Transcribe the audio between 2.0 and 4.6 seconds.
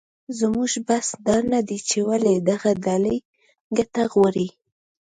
ولې دغه ډلې ګټه غواړي